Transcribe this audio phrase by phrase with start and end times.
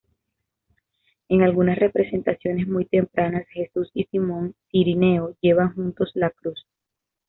[1.29, 6.65] En algunas representaciones muy tempranas, Jesús y Simón Cirineo llevan juntos la cruz.